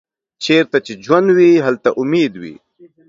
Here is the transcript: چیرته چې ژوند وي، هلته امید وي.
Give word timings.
چیرته 0.43 0.77
چې 0.85 0.93
ژوند 1.05 1.27
وي، 1.37 1.51
هلته 1.65 1.89
امید 2.01 2.33
وي. 2.41 2.55